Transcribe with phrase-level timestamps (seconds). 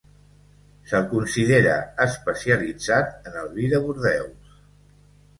[0.91, 4.57] Se'l considera especialitzat en el vi de Bordeus.